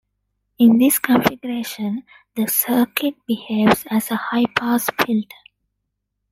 In 0.57 0.79
this 0.79 0.97
configuration, 0.97 2.03
the 2.35 2.47
circuit 2.47 3.13
behaves 3.27 3.85
as 3.91 4.09
a 4.09 4.15
"high-pass 4.15 4.89
filter". 4.97 5.37